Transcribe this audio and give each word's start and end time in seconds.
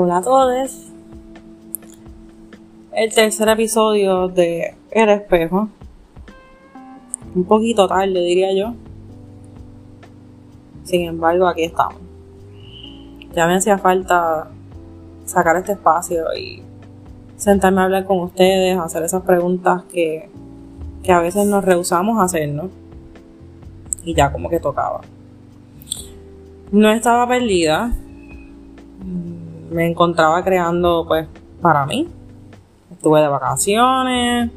Hola 0.00 0.18
a 0.18 0.22
todos. 0.22 0.92
El 2.92 3.12
tercer 3.12 3.48
episodio 3.48 4.28
de 4.28 4.76
El 4.92 5.08
espejo. 5.08 5.70
Un 7.34 7.42
poquito 7.42 7.88
tarde, 7.88 8.20
diría 8.20 8.54
yo. 8.54 8.74
Sin 10.84 11.00
embargo, 11.02 11.48
aquí 11.48 11.64
estamos. 11.64 11.98
Ya 13.34 13.48
me 13.48 13.56
hacía 13.56 13.76
falta 13.76 14.48
sacar 15.24 15.56
este 15.56 15.72
espacio 15.72 16.32
y 16.32 16.62
sentarme 17.34 17.80
a 17.80 17.84
hablar 17.86 18.04
con 18.04 18.20
ustedes, 18.20 18.78
hacer 18.78 19.02
esas 19.02 19.24
preguntas 19.24 19.82
que, 19.92 20.30
que 21.02 21.10
a 21.10 21.18
veces 21.18 21.44
nos 21.48 21.64
rehusamos 21.64 22.20
a 22.20 22.22
hacer, 22.22 22.48
¿no? 22.50 22.70
Y 24.04 24.14
ya 24.14 24.30
como 24.30 24.48
que 24.48 24.60
tocaba. 24.60 25.00
No 26.70 26.88
estaba 26.88 27.26
perdida, 27.26 27.92
me 29.70 29.86
encontraba 29.86 30.42
creando 30.44 31.04
pues 31.06 31.26
para 31.60 31.86
mí. 31.86 32.08
Estuve 32.92 33.20
de 33.20 33.28
vacaciones, 33.28 34.50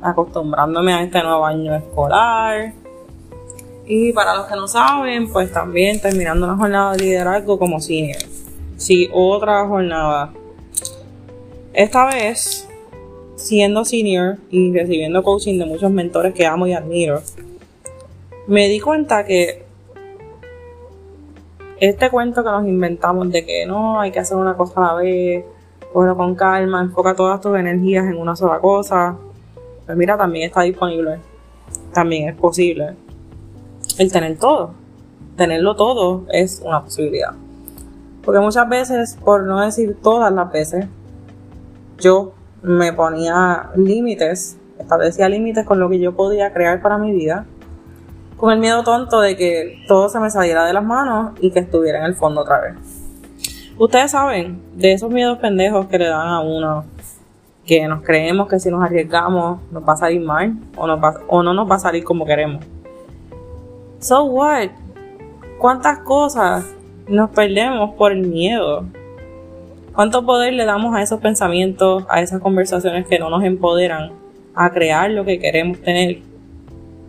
acostumbrándome 0.00 0.92
a 0.92 1.02
este 1.02 1.22
nuevo 1.22 1.44
año 1.44 1.74
escolar. 1.74 2.72
Y 3.86 4.12
para 4.12 4.34
los 4.34 4.46
que 4.46 4.54
no 4.54 4.66
saben, 4.66 5.30
pues 5.30 5.52
también 5.52 6.00
terminando 6.00 6.46
una 6.46 6.56
jornada 6.56 6.92
de 6.92 7.04
liderazgo 7.04 7.58
como 7.58 7.80
senior. 7.80 8.22
Sí, 8.76 9.10
otra 9.12 9.66
jornada. 9.66 10.32
Esta 11.72 12.06
vez, 12.06 12.68
siendo 13.36 13.84
senior 13.84 14.38
y 14.50 14.72
recibiendo 14.72 15.22
coaching 15.22 15.58
de 15.58 15.66
muchos 15.66 15.90
mentores 15.90 16.32
que 16.32 16.46
amo 16.46 16.66
y 16.66 16.72
admiro, 16.72 17.20
me 18.46 18.68
di 18.68 18.80
cuenta 18.80 19.24
que 19.24 19.63
este 21.80 22.10
cuento 22.10 22.44
que 22.44 22.50
nos 22.50 22.66
inventamos 22.66 23.30
de 23.30 23.44
que 23.44 23.66
no, 23.66 24.00
hay 24.00 24.10
que 24.12 24.20
hacer 24.20 24.36
una 24.36 24.56
cosa 24.56 24.80
a 24.80 24.92
la 24.92 24.94
vez, 24.94 25.44
cógelo 25.92 26.16
con 26.16 26.34
calma, 26.34 26.80
enfoca 26.80 27.14
todas 27.14 27.40
tus 27.40 27.56
energías 27.56 28.04
en 28.04 28.16
una 28.16 28.36
sola 28.36 28.60
cosa. 28.60 29.16
Pues 29.86 29.96
mira, 29.96 30.16
también 30.16 30.46
está 30.46 30.62
disponible. 30.62 31.18
También 31.92 32.28
es 32.28 32.36
posible. 32.36 32.94
El 33.98 34.12
tener 34.12 34.38
todo. 34.38 34.72
Tenerlo 35.36 35.74
todo 35.74 36.24
es 36.30 36.62
una 36.64 36.82
posibilidad. 36.82 37.32
Porque 38.24 38.40
muchas 38.40 38.68
veces, 38.68 39.18
por 39.22 39.44
no 39.44 39.60
decir 39.60 39.96
todas 40.02 40.32
las 40.32 40.50
veces, 40.50 40.86
yo 41.98 42.32
me 42.62 42.92
ponía 42.92 43.70
límites, 43.76 44.56
establecía 44.78 45.28
límites 45.28 45.66
con 45.66 45.78
lo 45.78 45.88
que 45.88 45.98
yo 45.98 46.14
podía 46.16 46.52
crear 46.52 46.80
para 46.80 46.98
mi 46.98 47.12
vida 47.12 47.46
con 48.36 48.52
el 48.52 48.58
miedo 48.58 48.82
tonto 48.82 49.20
de 49.20 49.36
que 49.36 49.84
todo 49.86 50.08
se 50.08 50.18
me 50.20 50.30
saliera 50.30 50.64
de 50.64 50.72
las 50.72 50.84
manos 50.84 51.32
y 51.40 51.50
que 51.50 51.60
estuviera 51.60 51.98
en 51.98 52.04
el 52.04 52.14
fondo 52.14 52.42
otra 52.42 52.60
vez. 52.60 52.74
Ustedes 53.76 54.12
saben 54.12 54.62
de 54.74 54.92
esos 54.92 55.10
miedos 55.10 55.38
pendejos 55.38 55.86
que 55.86 55.98
le 55.98 56.06
dan 56.06 56.28
a 56.28 56.40
uno, 56.40 56.84
que 57.66 57.86
nos 57.88 58.02
creemos 58.02 58.48
que 58.48 58.60
si 58.60 58.70
nos 58.70 58.82
arriesgamos 58.82 59.60
nos 59.72 59.82
va 59.82 59.94
a 59.94 59.96
salir 59.96 60.20
mal 60.20 60.54
o, 60.76 60.84
o 61.28 61.42
no 61.42 61.54
nos 61.54 61.70
va 61.70 61.76
a 61.76 61.78
salir 61.78 62.04
como 62.04 62.24
queremos. 62.24 62.64
So 63.98 64.24
what? 64.24 64.68
¿Cuántas 65.58 66.00
cosas 66.00 66.66
nos 67.08 67.30
perdemos 67.30 67.94
por 67.94 68.12
el 68.12 68.26
miedo? 68.26 68.84
¿Cuánto 69.94 70.26
poder 70.26 70.52
le 70.52 70.64
damos 70.64 70.94
a 70.94 71.02
esos 71.02 71.20
pensamientos, 71.20 72.04
a 72.08 72.20
esas 72.20 72.40
conversaciones 72.40 73.06
que 73.06 73.18
no 73.18 73.30
nos 73.30 73.44
empoderan 73.44 74.12
a 74.54 74.70
crear 74.70 75.10
lo 75.10 75.24
que 75.24 75.38
queremos 75.38 75.80
tener, 75.80 76.18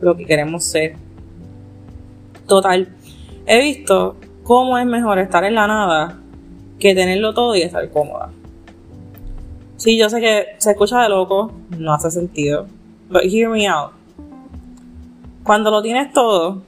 lo 0.00 0.16
que 0.16 0.26
queremos 0.26 0.64
ser? 0.64 0.96
Total, 2.50 2.88
he 3.46 3.60
visto 3.60 4.16
cómo 4.42 4.76
es 4.76 4.84
mejor 4.84 5.20
estar 5.20 5.44
en 5.44 5.54
la 5.54 5.68
nada 5.68 6.18
que 6.80 6.96
tenerlo 6.96 7.32
todo 7.32 7.54
y 7.54 7.62
estar 7.62 7.88
cómoda. 7.90 8.32
Sí, 9.76 9.96
yo 9.96 10.10
sé 10.10 10.20
que 10.20 10.46
se 10.58 10.72
escucha 10.72 11.00
de 11.00 11.10
loco, 11.10 11.52
no 11.78 11.94
hace 11.94 12.10
sentido. 12.10 12.66
But 13.08 13.22
hear 13.22 13.48
me 13.48 13.68
out. 13.68 13.92
Cuando 15.44 15.70
lo 15.70 15.80
tienes 15.80 16.12
todo, 16.12 16.60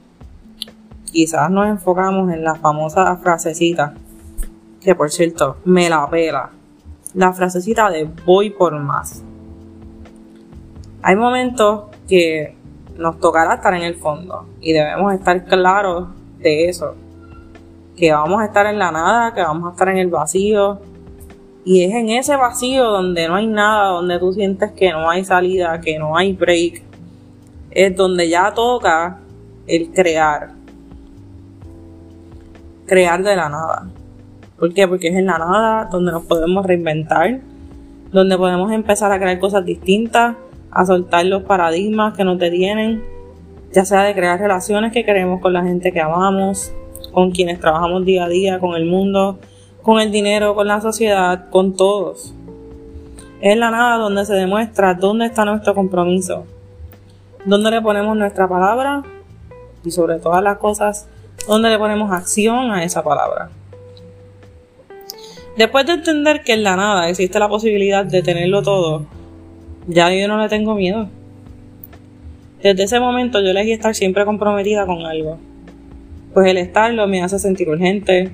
quizás 1.11 1.51
nos 1.51 1.67
enfocamos 1.67 2.31
en 2.31 2.45
la 2.45 2.55
famosa 2.55 3.17
frasecita, 3.17 3.93
que 4.79 4.95
por 4.95 5.11
cierto, 5.11 5.57
me 5.65 5.89
la 5.89 6.09
pela. 6.09 6.49
La 7.13 7.33
frasecita 7.33 7.89
de 7.89 8.09
voy 8.25 8.51
por 8.51 8.79
más. 8.79 9.21
Hay 11.01 11.17
momentos 11.17 11.87
que 12.07 12.55
nos 12.97 13.19
tocará 13.19 13.55
estar 13.55 13.73
en 13.73 13.83
el 13.83 13.95
fondo 13.95 14.45
y 14.61 14.73
debemos 14.73 15.13
estar 15.13 15.45
claros 15.45 16.07
de 16.39 16.69
eso. 16.69 16.95
Que 17.95 18.11
vamos 18.11 18.41
a 18.41 18.45
estar 18.45 18.65
en 18.65 18.79
la 18.79 18.91
nada, 18.91 19.33
que 19.33 19.41
vamos 19.41 19.69
a 19.69 19.71
estar 19.71 19.89
en 19.89 19.97
el 19.97 20.09
vacío. 20.09 20.79
Y 21.65 21.83
es 21.83 21.93
en 21.93 22.09
ese 22.09 22.35
vacío 22.35 22.85
donde 22.85 23.27
no 23.27 23.35
hay 23.35 23.47
nada, 23.47 23.89
donde 23.89 24.19
tú 24.19 24.33
sientes 24.33 24.71
que 24.71 24.91
no 24.91 25.09
hay 25.09 25.23
salida, 25.23 25.79
que 25.79 25.97
no 25.97 26.17
hay 26.17 26.33
break. 26.33 26.83
Es 27.71 27.95
donde 27.95 28.29
ya 28.29 28.53
toca 28.53 29.19
el 29.67 29.91
crear. 29.91 30.51
Crear 32.85 33.23
de 33.23 33.35
la 33.35 33.49
nada. 33.49 33.87
¿Por 34.59 34.73
qué? 34.73 34.87
Porque 34.87 35.07
es 35.07 35.15
en 35.15 35.25
la 35.25 35.37
nada 35.37 35.89
donde 35.91 36.11
nos 36.11 36.23
podemos 36.25 36.65
reinventar, 36.65 37.39
donde 38.11 38.37
podemos 38.37 38.71
empezar 38.71 39.11
a 39.11 39.19
crear 39.19 39.39
cosas 39.39 39.65
distintas, 39.65 40.35
a 40.73 40.85
soltar 40.85 41.25
los 41.25 41.43
paradigmas 41.43 42.15
que 42.15 42.23
nos 42.23 42.39
detienen, 42.39 43.03
ya 43.71 43.85
sea 43.85 44.03
de 44.03 44.13
crear 44.13 44.39
relaciones 44.39 44.91
que 44.91 45.05
queremos 45.05 45.41
con 45.41 45.53
la 45.53 45.63
gente 45.63 45.91
que 45.91 45.99
amamos, 45.99 46.73
con 47.11 47.31
quienes 47.31 47.59
trabajamos 47.59 48.05
día 48.05 48.25
a 48.25 48.29
día, 48.29 48.59
con 48.59 48.75
el 48.75 48.85
mundo, 48.85 49.39
con 49.81 49.99
el 49.99 50.11
dinero, 50.11 50.55
con 50.55 50.67
la 50.67 50.81
sociedad, 50.81 51.49
con 51.49 51.75
todos. 51.75 52.33
Es 53.41 53.57
la 53.57 53.71
nada 53.71 53.97
donde 53.97 54.25
se 54.25 54.33
demuestra 54.33 54.93
dónde 54.93 55.25
está 55.25 55.45
nuestro 55.45 55.75
compromiso, 55.75 56.45
dónde 57.45 57.71
le 57.71 57.81
ponemos 57.81 58.15
nuestra 58.15 58.47
palabra 58.47 59.03
y 59.83 59.91
sobre 59.91 60.19
todas 60.19 60.41
las 60.41 60.57
cosas, 60.57 61.07
dónde 61.47 61.69
le 61.69 61.77
ponemos 61.77 62.11
acción 62.11 62.71
a 62.71 62.83
esa 62.83 63.03
palabra. 63.03 63.49
Después 65.57 65.85
de 65.85 65.93
entender 65.93 66.43
que 66.43 66.53
en 66.53 66.63
la 66.63 66.75
nada 66.75 67.09
existe 67.09 67.37
la 67.37 67.47
posibilidad 67.47 68.05
de 68.05 68.23
tenerlo 68.23 68.63
todo, 68.63 69.05
ya 69.87 70.13
yo 70.13 70.27
no 70.27 70.37
le 70.37 70.49
tengo 70.49 70.75
miedo. 70.75 71.09
Desde 72.61 72.83
ese 72.83 72.99
momento 72.99 73.41
yo 73.41 73.49
elegí 73.49 73.71
estar 73.71 73.93
siempre 73.93 74.25
comprometida 74.25 74.85
con 74.85 75.05
algo. 75.05 75.37
Pues 76.33 76.47
el 76.47 76.57
estarlo 76.57 77.07
me 77.07 77.21
hace 77.21 77.37
sentir 77.37 77.69
urgente, 77.69 78.31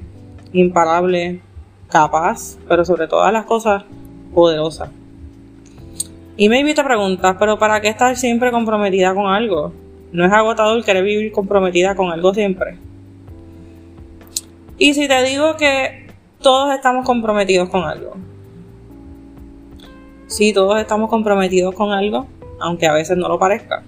imparable, 0.54 1.42
capaz, 1.90 2.58
pero 2.68 2.86
sobre 2.86 3.08
todas 3.08 3.34
las 3.34 3.46
cosas, 3.46 3.84
poderosa. 4.34 4.92
Y 6.38 6.48
me 6.48 6.60
invito 6.60 6.82
a 6.82 6.86
preguntar, 6.86 7.38
pero 7.38 7.60
¿para 7.60 7.82
qué 7.82 7.90
estar 7.90 8.16
siempre 8.16 8.52
comprometida 8.52 9.14
con 9.14 9.26
algo? 9.26 9.74
¿No 10.12 10.26
es 10.26 10.32
agotador 10.32 10.84
querer 10.86 11.04
vivir 11.04 11.32
comprometida 11.32 11.96
con 11.96 12.12
algo 12.12 12.34
siempre? 12.34 12.78
Y 14.78 14.94
si 14.94 15.08
te 15.08 15.24
digo 15.24 15.58
que 15.58 16.08
todos 16.42 16.74
estamos 16.74 17.06
comprometidos 17.06 17.70
con 17.70 17.84
algo, 17.84 18.16
Sí, 20.30 20.54
todos 20.54 20.80
estamos 20.80 21.10
comprometidos 21.10 21.74
con 21.74 21.92
algo, 21.92 22.28
aunque 22.60 22.86
a 22.86 22.94
veces 22.94 23.18
no 23.18 23.28
lo 23.28 23.40
parezca. 23.40 23.82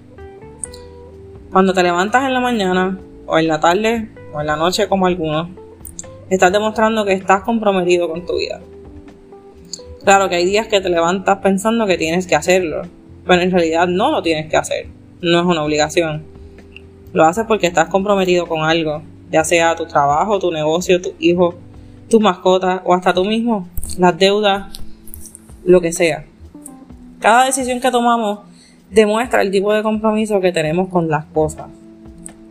Cuando 1.51 1.71
te 1.71 1.83
levantas 1.83 2.25
en 2.25 2.33
la 2.33 2.39
mañana, 2.39 2.97
o 3.27 3.37
en 3.37 3.47
la 3.47 3.59
tarde, 3.59 4.09
o 4.33 4.41
en 4.41 4.47
la 4.47 4.55
noche 4.55 4.87
como 4.87 5.05
algunos, 5.05 5.49
estás 6.31 6.51
demostrando 6.51 7.05
que 7.05 7.13
estás 7.13 7.43
comprometido 7.43 8.09
con 8.09 8.25
tu 8.25 8.37
vida. 8.37 8.59
Claro 10.03 10.29
que 10.29 10.37
hay 10.37 10.45
días 10.45 10.65
que 10.65 10.81
te 10.81 10.89
levantas 10.89 11.37
pensando 11.43 11.85
que 11.85 11.99
tienes 11.99 12.25
que 12.25 12.35
hacerlo, 12.35 12.81
pero 13.27 13.43
en 13.43 13.51
realidad 13.51 13.87
no 13.87 14.09
lo 14.09 14.23
tienes 14.23 14.49
que 14.49 14.57
hacer, 14.57 14.87
no 15.21 15.41
es 15.41 15.45
una 15.45 15.63
obligación. 15.63 16.23
Lo 17.13 17.23
haces 17.23 17.45
porque 17.47 17.67
estás 17.67 17.87
comprometido 17.89 18.47
con 18.47 18.63
algo, 18.63 19.03
ya 19.29 19.43
sea 19.43 19.75
tu 19.75 19.85
trabajo, 19.85 20.39
tu 20.39 20.51
negocio, 20.51 20.99
tu 21.03 21.13
hijo, 21.19 21.53
tu 22.09 22.19
mascota 22.19 22.81
o 22.83 22.95
hasta 22.95 23.13
tú 23.13 23.25
mismo, 23.25 23.67
las 23.99 24.17
deudas, 24.17 24.75
lo 25.63 25.79
que 25.81 25.93
sea. 25.93 26.25
Cada 27.21 27.45
decisión 27.45 27.79
que 27.79 27.91
tomamos 27.91 28.39
demuestra 28.89 29.43
el 29.43 29.51
tipo 29.51 29.71
de 29.71 29.83
compromiso 29.83 30.41
que 30.41 30.51
tenemos 30.51 30.89
con 30.89 31.07
las 31.07 31.25
cosas. 31.25 31.67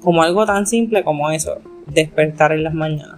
Como 0.01 0.23
algo 0.23 0.47
tan 0.47 0.65
simple 0.65 1.03
como 1.03 1.29
eso, 1.31 1.57
despertar 1.89 2.53
en 2.53 2.63
las 2.63 2.73
mañanas. 2.73 3.17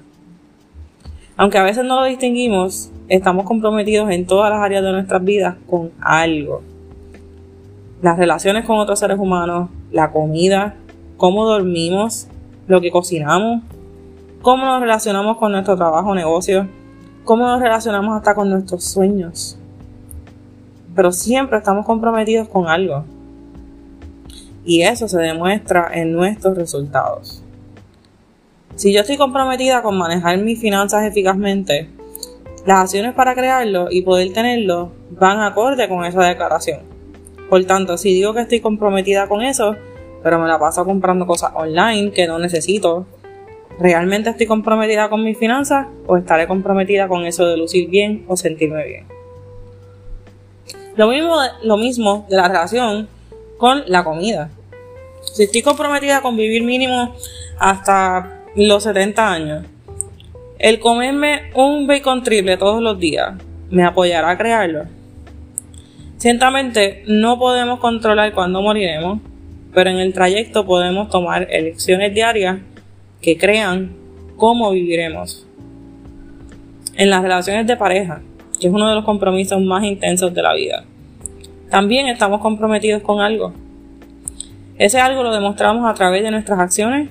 Aunque 1.36 1.58
a 1.58 1.62
veces 1.62 1.84
no 1.84 2.00
lo 2.00 2.06
distinguimos, 2.06 2.90
estamos 3.08 3.44
comprometidos 3.44 4.10
en 4.10 4.26
todas 4.26 4.48
las 4.50 4.60
áreas 4.60 4.82
de 4.82 4.92
nuestras 4.92 5.22
vidas 5.22 5.56
con 5.68 5.90
algo. 6.00 6.62
Las 8.00 8.16
relaciones 8.16 8.64
con 8.64 8.78
otros 8.78 8.98
seres 8.98 9.18
humanos, 9.18 9.68
la 9.90 10.10
comida, 10.10 10.76
cómo 11.18 11.44
dormimos, 11.44 12.28
lo 12.66 12.80
que 12.80 12.90
cocinamos, 12.90 13.62
cómo 14.40 14.64
nos 14.64 14.80
relacionamos 14.80 15.36
con 15.36 15.52
nuestro 15.52 15.76
trabajo 15.76 16.12
o 16.12 16.14
negocio, 16.14 16.66
cómo 17.24 17.46
nos 17.46 17.60
relacionamos 17.60 18.16
hasta 18.16 18.34
con 18.34 18.48
nuestros 18.48 18.84
sueños 18.84 19.58
pero 20.94 21.12
siempre 21.12 21.58
estamos 21.58 21.86
comprometidos 21.86 22.48
con 22.48 22.68
algo. 22.68 23.04
Y 24.64 24.82
eso 24.82 25.08
se 25.08 25.18
demuestra 25.18 25.90
en 25.92 26.12
nuestros 26.12 26.56
resultados. 26.56 27.42
Si 28.76 28.92
yo 28.92 29.00
estoy 29.00 29.16
comprometida 29.16 29.82
con 29.82 29.98
manejar 29.98 30.38
mis 30.38 30.60
finanzas 30.60 31.04
eficazmente, 31.04 31.88
Las 32.64 32.78
acciones 32.78 33.12
para 33.14 33.34
crearlo 33.34 33.88
y 33.90 34.02
poder 34.02 34.32
tenerlo 34.32 34.92
van 35.10 35.40
acorde 35.40 35.88
con 35.88 36.04
esa 36.04 36.22
declaración. 36.22 36.80
Por 37.50 37.64
tanto, 37.64 37.98
si 37.98 38.14
digo 38.14 38.34
que 38.34 38.42
estoy 38.42 38.60
comprometida 38.60 39.26
con 39.26 39.42
eso, 39.42 39.74
pero 40.22 40.38
me 40.38 40.46
la 40.46 40.60
paso 40.60 40.84
comprando 40.84 41.26
cosas 41.26 41.50
online 41.54 42.12
que 42.12 42.28
no 42.28 42.38
necesito, 42.38 43.04
¿realmente 43.80 44.30
estoy 44.30 44.46
comprometida 44.46 45.10
con 45.10 45.24
mis 45.24 45.36
finanzas 45.36 45.88
o 46.06 46.16
estaré 46.16 46.46
comprometida 46.46 47.08
con 47.08 47.26
eso 47.26 47.44
de 47.46 47.56
lucir 47.56 47.90
bien 47.90 48.24
o 48.28 48.36
sentirme 48.36 48.86
bien? 48.86 49.11
Lo 50.96 51.08
mismo, 51.08 51.36
lo 51.62 51.76
mismo 51.76 52.26
de 52.28 52.36
la 52.36 52.48
relación 52.48 53.08
con 53.58 53.84
la 53.86 54.04
comida. 54.04 54.50
Si 55.32 55.44
estoy 55.44 55.62
comprometida 55.62 56.20
con 56.20 56.36
vivir 56.36 56.62
mínimo 56.62 57.14
hasta 57.58 58.42
los 58.56 58.82
70 58.82 59.32
años, 59.32 59.64
el 60.58 60.78
comerme 60.80 61.50
un 61.54 61.86
bacon 61.86 62.22
triple 62.22 62.56
todos 62.56 62.82
los 62.82 62.98
días 62.98 63.34
me 63.70 63.84
apoyará 63.84 64.30
a 64.30 64.38
crearlo. 64.38 64.84
Ciertamente 66.18 67.02
no 67.06 67.38
podemos 67.38 67.80
controlar 67.80 68.32
cuándo 68.32 68.60
moriremos, 68.60 69.20
pero 69.72 69.90
en 69.90 69.98
el 69.98 70.12
trayecto 70.12 70.66
podemos 70.66 71.08
tomar 71.08 71.48
elecciones 71.50 72.14
diarias 72.14 72.58
que 73.22 73.38
crean 73.38 73.92
cómo 74.36 74.70
viviremos. 74.70 75.46
En 76.94 77.08
las 77.08 77.22
relaciones 77.22 77.66
de 77.66 77.76
pareja, 77.76 78.20
que 78.62 78.68
es 78.68 78.72
uno 78.72 78.88
de 78.88 78.94
los 78.94 79.04
compromisos 79.04 79.60
más 79.60 79.82
intensos 79.82 80.32
de 80.32 80.40
la 80.40 80.54
vida, 80.54 80.84
también 81.68 82.06
estamos 82.06 82.40
comprometidos 82.40 83.02
con 83.02 83.20
algo. 83.20 83.52
Ese 84.78 85.00
algo 85.00 85.24
lo 85.24 85.32
demostramos 85.32 85.90
a 85.90 85.94
través 85.94 86.22
de 86.22 86.30
nuestras 86.30 86.60
acciones 86.60 87.08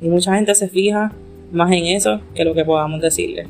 y 0.00 0.08
mucha 0.08 0.36
gente 0.36 0.54
se 0.54 0.68
fija 0.68 1.10
más 1.50 1.72
en 1.72 1.86
eso 1.86 2.20
que 2.36 2.44
lo 2.44 2.54
que 2.54 2.64
podamos 2.64 3.00
decirle. 3.00 3.48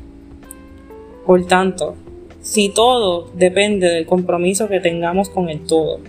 Por 1.27 1.45
tanto, 1.45 1.95
si 2.41 2.69
todo 2.69 3.29
depende 3.35 3.87
del 3.87 4.07
compromiso 4.07 4.67
que 4.67 4.79
tengamos 4.79 5.29
con 5.29 5.47
el 5.47 5.59
todo, 5.67 5.99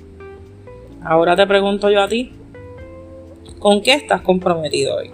ahora 1.03 1.37
te 1.37 1.47
pregunto 1.47 1.91
yo 1.91 2.01
a 2.01 2.09
ti, 2.09 2.33
¿con 3.59 3.83
qué 3.83 3.93
estás 3.93 4.23
comprometido 4.23 4.97
hoy? 4.97 5.11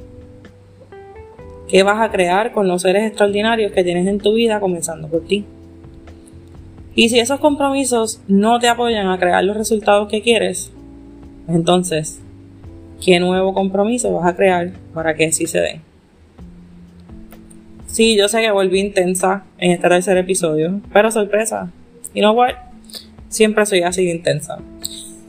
¿Qué 1.66 1.82
vas 1.82 2.00
a 2.00 2.12
crear 2.12 2.52
con 2.52 2.68
los 2.68 2.82
seres 2.82 3.04
extraordinarios 3.04 3.72
que 3.72 3.82
tienes 3.82 4.06
en 4.06 4.18
tu 4.18 4.32
vida 4.34 4.60
comenzando 4.60 5.08
por 5.08 5.24
ti? 5.24 5.44
Y 7.00 7.08
si 7.08 7.18
esos 7.18 7.40
compromisos 7.40 8.20
no 8.28 8.58
te 8.58 8.68
apoyan 8.68 9.08
a 9.08 9.18
crear 9.18 9.42
los 9.42 9.56
resultados 9.56 10.06
que 10.06 10.20
quieres, 10.20 10.70
entonces 11.48 12.20
qué 13.02 13.18
nuevo 13.18 13.54
compromiso 13.54 14.12
vas 14.12 14.26
a 14.26 14.36
crear 14.36 14.72
para 14.92 15.14
que 15.14 15.24
así 15.24 15.46
se 15.46 15.60
den. 15.60 15.80
Sí, 17.86 18.18
yo 18.18 18.28
sé 18.28 18.42
que 18.42 18.50
volví 18.50 18.80
intensa 18.80 19.44
en 19.56 19.70
este 19.70 19.88
tercer 19.88 20.18
episodio, 20.18 20.82
pero 20.92 21.10
sorpresa. 21.10 21.72
Y 22.12 22.20
no 22.20 22.32
what? 22.32 22.56
Siempre 23.30 23.64
soy 23.64 23.80
así 23.80 24.04
de 24.04 24.10
intensa. 24.10 24.58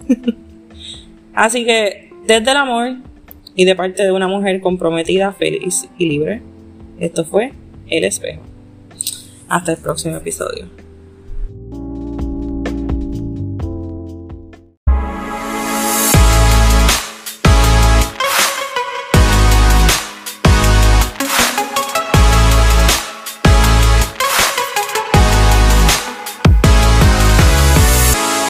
así 1.33 1.63
que, 1.63 2.09
desde 2.27 2.51
el 2.51 2.57
amor 2.57 2.97
y 3.55 3.63
de 3.63 3.77
parte 3.77 4.03
de 4.03 4.11
una 4.11 4.27
mujer 4.27 4.59
comprometida, 4.59 5.31
feliz 5.31 5.87
y 5.97 6.05
libre, 6.07 6.41
esto 6.99 7.23
fue 7.23 7.53
El 7.87 8.03
Espejo. 8.03 8.41
Hasta 9.47 9.71
el 9.71 9.77
próximo 9.77 10.17
episodio. 10.17 10.90